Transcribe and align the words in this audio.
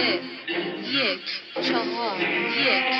سه 0.00 0.18
یک 0.92 1.20
چهار 1.62 2.20
یک 2.66 2.99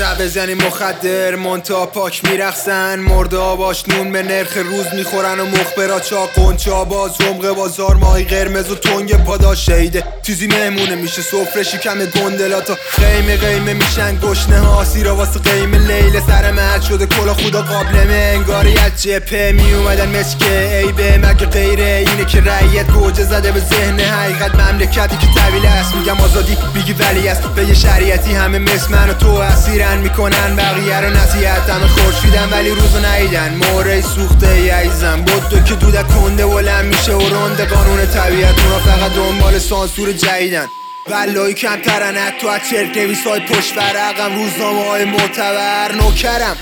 مجوز 0.00 0.36
یعنی 0.36 0.54
مخدر 0.54 1.34
مونتا 1.34 1.86
پاک 1.86 2.24
میرخسن 2.24 2.98
مرده 2.98 3.36
آباش 3.36 3.88
نون 3.88 4.12
به 4.12 4.22
نرخ 4.22 4.56
روز 4.56 4.86
می‌خورن 4.94 5.40
و 5.40 5.46
مخبرا 5.46 6.00
چا 6.00 6.26
قنچا 6.26 6.84
باز 6.84 7.20
رمق 7.20 7.48
بازار 7.48 7.96
ماهی 7.96 8.24
قرمز 8.24 8.70
و 8.70 8.74
تنگ 8.74 9.24
پاداش 9.24 9.66
شهیده 9.66 10.04
چیزی 10.22 10.46
مهمونه 10.46 10.94
میشه 10.94 11.22
سفره 11.22 11.62
شکم 11.62 12.04
گندلاتا 12.04 12.76
قیمه 12.96 13.36
قیمه 13.36 13.72
میشن 13.72 14.18
گشنه 14.22 14.58
ها. 14.58 14.84
سیرا 14.84 15.16
واسه 15.16 15.40
قیمه 15.40 15.78
لیل 15.78 16.20
سر 16.20 16.52
مرد 16.52 16.82
شده 16.82 17.06
کلا 17.06 17.34
خدا 17.34 17.62
قابلمه 17.62 18.32
انگاری 18.34 18.78
از 18.78 19.02
جپه 19.02 19.52
میومدن 19.52 20.20
مسکه. 20.20 20.82
ای 20.84 20.92
به 20.92 21.18
مگه 21.18 21.46
غیره؟ 21.46 22.04
اینه 22.08 22.24
که 22.24 22.40
رعیت 22.40 22.86
گوجه 22.90 23.24
زده 23.24 23.52
به 23.52 23.60
ذهن 23.60 24.00
حقیقت. 24.00 24.54
مملکتی 24.54 25.16
که 25.16 25.26
طویل 25.40 25.66
است 25.66 25.94
میگم 25.94 26.20
آزادی 26.20 26.56
میگی 26.74 26.92
ولی 26.92 27.28
است. 27.28 27.42
به 27.42 27.64
یه 27.64 27.74
شریعتی 27.74 28.32
همه 28.32 28.58
مثل 28.58 28.90
من 28.90 29.10
و 29.10 29.12
تو 29.12 29.42
اسیرن 29.86 29.98
می‌کنن 29.98 30.56
بقیه 30.56 31.00
رو 31.00 31.10
نصیحت 31.10 31.70
همه 31.70 31.86
خورشیدن 31.86 32.48
ولی 32.52 32.70
روزو 32.70 32.98
نیدن 32.98 33.54
موره 33.54 34.02
سوخته 34.02 34.60
یعیزم 34.60 35.22
بدو 35.22 35.60
که 35.60 35.74
دودک 35.74 36.08
کنده 36.08 36.46
بلند 36.46 36.84
میشه 36.84 37.12
و 37.12 37.34
رنده 37.34 37.64
قانون 37.64 38.06
طبیعت 38.06 38.58
اونا 38.58 38.78
فقط 38.78 39.12
دنبال 39.12 39.58
سانسور 39.58 40.12
جدیدن. 40.12 40.66
ولایی 41.10 41.54
کمترن 41.54 42.16
حتی 42.16 42.48
از 42.48 42.60
چرک 42.70 42.96
نویس 42.96 43.26
های 43.26 43.40
پشت 43.40 43.76
ورقم 43.76 44.34
روزنامه 44.34 44.84
های 44.90 45.04
معتبر. 45.04 45.92
نوکرم. 45.92 46.56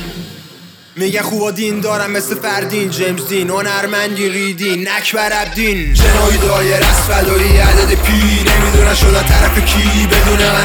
میگه 0.96 1.22
خوبا 1.22 1.50
دین 1.50 1.80
دارم 1.80 2.10
مثل 2.10 2.34
فردین 2.34 2.90
جیمز 2.90 3.28
دین 3.28 3.50
هنرمندی 3.50 4.28
ریدین 4.28 4.88
نکبر 4.88 5.32
عبدین. 5.32 5.94
جنایی 5.94 6.38
دایر 6.38 6.84
از 6.84 7.00
فدایی 7.00 7.56
عدد 7.56 7.94
پی. 7.94 8.44
نمی‌دونن 8.50 8.94
شدن 8.94 9.22
طرف 9.22 9.58
کی 9.58 10.06
بدون 10.06 10.23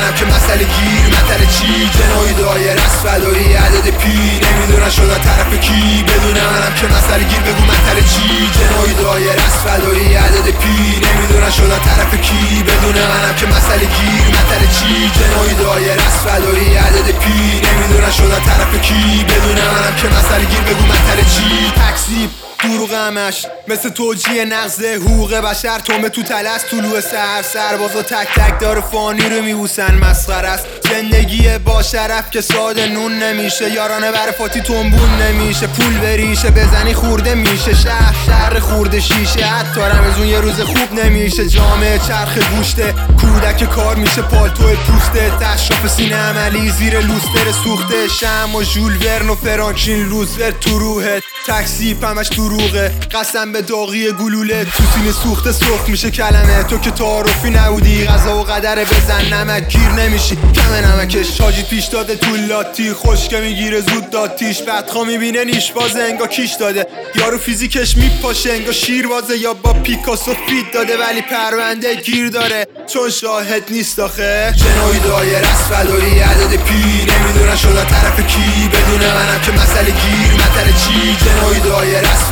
منم 0.10 0.18
که 0.18 0.26
مسئله 0.26 0.64
گیر 0.64 1.08
مطل 1.16 1.46
چی؟ 1.46 1.90
جنایی 1.98 2.34
دایر 2.34 2.80
از 2.86 2.96
فدایی 3.04 3.54
عدد 3.54 3.88
پی. 3.90 4.40
نمی‌دونن 4.46 4.90
شدن 4.90 5.20
طرف 5.22 5.54
کی. 5.60 6.04
بدون 6.08 6.38
منم 6.52 6.74
که 6.76 6.88
مسئله 6.88 7.24
گیر 7.24 7.40
بگو 7.40 7.64
مطل 7.72 7.98
چی؟ 8.12 8.50
جنایی 8.58 8.94
دایر 8.94 9.40
از 9.48 9.56
فدایی 9.64 10.16
عدد 10.16 10.48
پی. 10.62 11.02
نمی‌دونن 11.06 11.52
شدن 11.52 11.80
طرف 11.80 12.12
کی. 12.22 12.64
بدون 12.64 12.98
منم 13.12 13.36
که 13.36 13.46
مسئله 13.48 13.86
گیر 13.96 14.28
مطل 14.38 14.62
چی؟ 14.76 15.12
جنایی 15.20 15.54
دایر 15.54 16.00
از 16.08 16.18
فدایی 16.26 16.76
عدد 16.76 17.08
پی. 17.22 17.62
نمی‌دونن 17.68 18.12
شدن 18.12 18.40
طرف 18.50 18.82
کی. 18.82 19.26
بدون 19.30 19.60
منم 19.74 19.96
که 20.02 20.08
مسئله 20.08 20.46
گیر 20.46 20.62
بگو 20.62 20.86
مطل 20.86 21.20
چی؟ 21.34 21.72
تکسیب 21.82 22.30
دروغ 22.64 22.94
همش. 22.94 23.46
مثل 23.68 23.90
توجیه 23.90 24.46
نقض 24.46 24.84
حقوق 24.84 25.36
بشر 25.36 25.80
تومه 25.80 26.10
تو 26.10 26.24
تلس 26.24 26.66
طلوع 26.66 27.02
سر 27.02 27.42
سربازا 27.42 28.02
تک 28.02 28.28
تک 28.36 28.60
داره 28.60 28.82
فانی 28.82 29.30
رو 29.30 29.42
میبوسن. 29.42 29.96
مسخر 29.96 30.46
است. 30.46 30.66
زندگی 30.90 31.58
با 31.58 31.82
شرف 31.82 32.32
که 32.32 32.42
ساده 32.42 32.88
نون 32.88 33.24
نمیشه. 33.24 33.70
یارانه 33.74 34.12
بر 34.12 34.32
فاتی 34.38 34.62
تنبون 34.62 35.22
نمیشه. 35.22 35.68
پول 35.68 35.98
بریشه 35.98 36.52
بزنی 36.52 36.94
خورده 36.94 37.36
میشه. 37.36 37.76
شهر 37.76 38.16
شهر 38.26 38.60
خورده 38.60 39.00
شیشه. 39.00 39.46
حتی 39.46 39.82
رمزون 39.82 40.28
یه 40.28 40.40
روز 40.40 40.62
خوب 40.62 41.00
نمیشه. 41.04 41.50
جامعه 41.50 42.00
چرخ 42.08 42.38
گوشته. 42.38 42.94
کودک 43.22 43.70
کار 43.70 43.96
میشه. 43.96 44.22
پالتو 44.22 44.64
پوسته. 44.64 45.32
تشراف 45.40 45.88
سینه 45.88 46.16
عملی 46.16 46.72
زیر 46.72 47.00
لوستر 47.00 47.52
سوخته. 47.64 48.08
شم 48.08 48.56
و 48.56 48.64
ژول 48.64 48.98
ورن 49.06 49.30
و 49.30 49.36
فرانکشین 49.36 50.10
لوزر 50.10 50.52
تو 50.52 50.80
روحت 50.80 51.24
تاکسی 51.48 51.98
همش 52.04 52.28
دروغه 52.28 52.92
قسم 53.12 53.52
به 53.52 53.62
داغی 53.62 54.12
گلوله. 54.12 54.66
تو 54.66 54.84
سینه 54.94 55.12
سوخته 55.12 55.52
سرخ 55.52 55.90
میشه. 55.90 56.12
کلمه 56.12 56.64
تو 56.64 56.78
که 56.78 56.92
تعارفی 56.92 57.50
نبودی. 57.50 58.06
غذا 58.06 58.38
و 58.38 58.44
قدر 58.44 58.86
بزن. 58.86 59.34
نمک 59.34 59.68
گیر 59.68 59.90
نمیشی. 59.90 60.36
کم 60.36 60.74
نمکش. 60.82 61.38
شاجی 61.38 61.64
پیش 61.64 61.86
داده 61.86 62.16
تو 62.16 62.36
لاتی. 62.36 62.94
خشکه 62.94 63.40
می‌گیره 63.40 63.82
زود 63.82 64.10
داتیش. 64.10 64.62
بدخوا 64.62 65.04
می‌بینه 65.04 65.44
نیش 65.44 65.72
بازه 65.72 66.00
انگا 66.00 66.28
کیش 66.28 66.52
داده. 66.54 66.88
یارو 67.16 67.38
فیزیکش 67.38 67.98
میپاشه 67.98 68.52
انگا 68.52 68.72
شیر 68.72 69.08
بازه. 69.08 69.38
یا 69.38 69.54
با 69.54 69.74
پیکاسو 69.74 70.34
فیت 70.34 70.72
داده 70.74 70.98
ولی 70.98 71.22
پرونده 71.22 71.96
گیر 71.96 72.30
داره. 72.30 72.68
چون 72.94 73.10
شاهد 73.10 73.64
نیست 73.70 74.00
آخه. 74.00 74.54
جنایی 74.58 75.00
دایر 75.00 75.42
فدایی 75.46 76.20
عدد 76.20 76.64
پی 76.64 77.06
نمی‌دونن 77.12 77.56
شده 77.56 77.86
طرف 77.86 78.20
کی. 78.20 78.70
بدون 78.74 79.10
منم 79.10 79.42
که 79.46 79.52
مسئله 79.52 79.86
گیر. 79.86 80.34
مطل 80.34 80.72
چی؟ 80.72 81.18
جنایی 81.26 81.60
دایر 81.60 81.98
از 81.98 82.24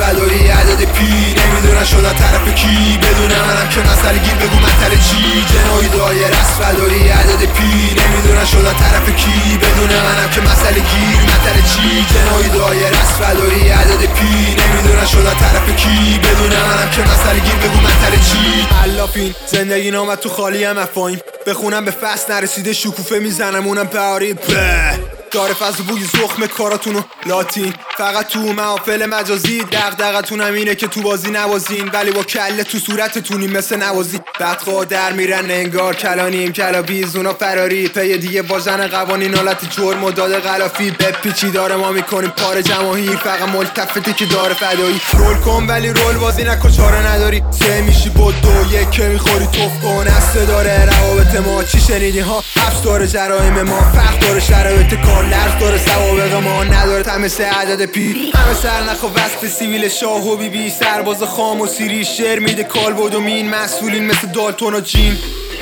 عدد 0.78 0.92
پی 0.92 1.36
نمی‌دونن 1.40 1.84
شده 1.84 2.14
طرف 2.14 2.56
کی. 2.56 2.98
بدون 3.02 3.32
منم 3.48 3.70
که 3.70 3.80
مسئله 3.80 4.18
گیر 4.18 4.34
بگو 4.34 4.58
مطل 4.60 4.96
چی. 4.96 5.46
جنایی 5.54 5.90
دایر 5.90 6.34
از 6.42 6.52
فدایی 6.60 7.10
عدد 7.10 7.46
پی 7.54 7.96
نمی‌دونن 8.00 8.46
شده 8.46 8.74
طرف 8.74 9.10
کی. 9.10 9.58
بدون 9.58 10.00
منم 10.00 10.30
که 10.30 10.42
مسئله 10.42 10.80
گیر 10.80 11.22
مطل 11.32 11.62
چی. 11.72 12.06
جنایی 12.14 12.50
دایر 12.50 12.94
از 13.02 13.12
فدایی 13.12 13.70
عدد 13.70 14.14
پی 14.14 14.56
نمی‌دونن 14.62 15.06
شده 15.06 15.34
طرف 15.34 15.76
کی. 15.76 16.20
بدون 16.24 16.60
منم 16.68 16.90
که 16.92 17.02
مسئله 17.02 17.40
گیر 17.40 17.56
بگو 17.56 17.80
مطل 17.80 18.16
چی. 18.32 18.68
علافین 18.84 19.36
زندگی 19.48 19.92
نامد 19.92 20.20
تو 20.20 20.30
خالی 20.30 20.64
هم 20.64 20.78
افایم. 20.78 21.20
بخونم 21.48 21.86
به 21.86 21.92
فصل 21.92 22.34
نرسیده 22.34 22.74
شکوفه 22.74 23.20
می‌زنم 23.20 23.68
اونم 23.68 23.84
بهاری 23.84 24.34
به. 24.34 25.17
داره 25.32 25.54
فضل 25.54 25.84
بوی 25.84 26.04
زخم 26.04 26.48
کاراتونو 26.48 27.02
لاتین. 27.26 27.74
فقط 27.98 28.28
تو 28.28 28.40
محافل 28.40 29.06
مجازی 29.06 29.64
دغدغتونم 29.72 30.54
اینه 30.54 30.76
که 30.76 30.88
تو 30.88 31.02
بازی 31.02 31.32
نوازین. 31.32 31.90
ولی 31.94 32.12
با 32.12 32.24
کله 32.24 32.64
تو 32.64 32.80
صورتتونی 32.80 33.48
مثل 33.48 33.76
نوازی. 33.76 34.20
بدخوا 34.40 34.84
در 34.84 35.14
میرن 35.14 35.52
انگار 35.52 35.96
کلانیم. 35.96 36.52
کلا 36.52 36.82
بیزونا 36.82 37.34
فراری. 37.34 37.88
پی 37.88 38.18
دیگه 38.18 38.42
واژن 38.42 38.88
قوانین 38.88 39.36
حالت 39.36 39.70
جرم 39.70 40.04
و 40.04 40.12
داده 40.12 40.40
غلافی. 40.40 40.92
بپیچی 40.92 41.52
داره 41.52 41.76
ما 41.76 41.92
می‌کنیم. 41.92 42.30
پار 42.30 42.62
جماهیر 42.62 43.16
فقط 43.16 43.50
ملتفتی 43.50 44.14
که 44.14 44.26
داره 44.26 44.54
فدایی. 44.54 45.02
رول 45.14 45.38
کن 45.38 45.68
ولی 45.68 45.90
رول 45.90 46.18
بازی 46.18 46.44
نکن. 46.44 46.72
چاره 46.72 47.08
نداری. 47.08 47.44
سه 47.52 47.82
میشی 47.82 48.10
بود 48.10 48.42
دو 48.42 48.76
یک 48.76 48.92
که 48.92 49.04
می‌خوری. 49.04 49.46
توف 49.46 49.82
کن. 49.84 50.08
داره 50.48 50.86
روابط 50.86 51.36
ما. 51.36 51.64
چی 51.64 51.80
شنیدی 51.80 52.20
ها؟ 52.20 52.44
داره 52.84 53.08
جرایم 53.08 53.62
ما. 53.62 53.80
فرق 53.92 54.20
داره 54.20 54.40
شرایط 54.40 54.94
کار. 54.94 55.17
لرز 55.22 55.60
داره 55.60 55.78
سوابق 55.78 56.34
ما 56.34 56.64
نداره 56.64 57.04
تمس 57.04 57.42
عدد 57.42 57.86
پی. 57.86 58.32
همه 58.36 58.54
سر 58.64 58.84
نخوا 58.84 59.10
وصف 59.10 59.58
سیویل 59.60 59.90
شاه 59.90 60.28
و 60.28 60.36
بی 60.36 60.50
بی 60.50 60.70
سرباز 60.70 61.24
خام 61.24 61.62
و 61.62 61.68
سیری 61.68 62.06
شعر 62.06 62.40
میده 62.40 62.64
کال 62.64 62.94
بود 62.94 63.16
و 63.16 63.20
مین. 63.20 63.50
مسئولین 63.50 64.06
مثل 64.06 64.28
دالتون 64.28 64.74
و 64.74 64.80
جین. 64.80 65.18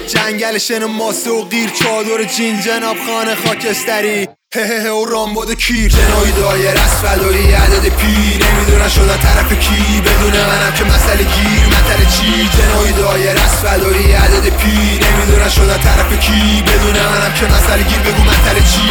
جنگل 0.07 0.57
شن 0.57 0.83
و 0.83 0.87
ماسه 0.87 1.29
و 1.29 1.41
غیر 1.41 1.69
چادر 1.69 2.23
جین. 2.23 2.61
جناب 2.61 2.97
خانه 3.07 3.35
خاکستری. 3.35 4.27
هه 4.55 4.89
و 4.89 5.05
رامباد 5.05 5.53
کیر. 5.53 5.91
جنایی 5.91 6.31
دایر 6.31 6.77
از 6.85 6.95
فدایی 7.01 7.53
عدد 7.53 7.89
پی. 7.97 8.39
نمی‌دونن 8.43 8.89
شدن 8.89 9.17
طرف 9.17 9.49
کی. 9.53 10.01
بدون 10.01 10.41
منم 10.49 10.73
که 10.77 10.83
مسئله 10.83 11.23
گیر 11.23 11.65
مطل 11.67 12.01
چی؟ 12.17 12.49
جنایی 12.57 12.93
دایر 12.93 13.37
از 13.45 13.55
فدایی 13.55 14.11
عدد 14.11 14.49
پی. 14.57 14.99
نمی‌دونن 15.05 15.49
شدن 15.49 15.77
طرف 15.77 16.19
کی. 16.19 16.63
بدون 16.67 16.97
منم 17.05 17.33
که 17.39 17.45
مسئله 17.45 17.83
گیر 17.83 17.99
بگو 17.99 18.23
مطل 18.23 18.59
چی؟ 18.71 18.84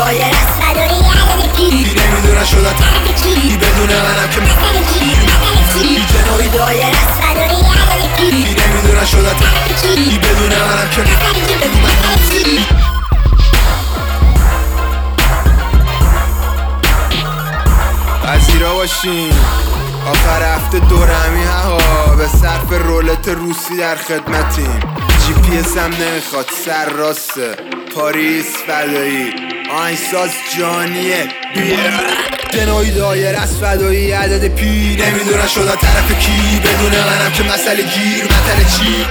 دایر 0.00 0.24
از 0.24 0.32
فدایی 0.32 1.02
عدد 1.02 1.56
پی 1.56 1.70
نمی‌دونن 1.70 2.44
شدن 2.44 2.74
طرف 2.74 3.22
کی 3.22 3.56
بدون 3.56 3.96
منم 3.96 4.28
که 4.30 4.40
مسئله 4.40 4.80
گیر 4.92 5.18
مطل 5.18 5.82
چی 5.82 6.06
جنایی 6.06 6.48
دایر 6.48 6.86
از 6.86 7.20
فدایی 7.20 7.62
عدد 7.62 8.16
پی 8.16 8.30
نمی‌دونن 8.30 9.04
شدن 9.04 9.34
طرف 9.34 9.82
کی 9.82 10.18
بدون 10.18 10.48
منم 10.48 10.88
که 10.90 11.02
گیر 11.02 11.58
بگو 11.58 11.78
مطل 11.78 12.32
چی 12.32 12.66
پذیرا 18.24 18.74
باشین. 18.74 19.32
آخر 20.10 20.54
هفته 20.54 20.78
دورمی 20.78 21.44
ها 21.44 21.78
به 22.16 22.26
صرف 22.26 22.72
رولت 22.72 23.28
روسی 23.28 23.76
در 23.76 23.96
خدمتیم. 23.96 24.80
جی 25.26 25.32
پی 25.32 25.80
هم 25.80 25.90
نمی‌خواد 25.90 26.46
سر 26.66 26.88
راسته 26.88 27.56
پاریس 27.94 28.46
فدایی. 28.66 29.49
آینساز 29.70 30.30
جانیه. 30.58 31.28
جنایی 32.52 32.90
دایر 32.90 33.36
از 33.36 33.58
فدایی 33.58 34.12
عدد 34.12 34.54
پی. 34.54 34.96
نمی‌دونن 34.96 35.46
شدن 35.46 35.76
طرف 35.76 36.12
کی. 36.20 36.60
بدون 36.64 37.00
منم 37.00 37.32
که 37.32 37.42
مسئله 37.42 37.82
گیر 37.82 38.24
مطل 38.24 38.64
چی؟ 38.76 39.06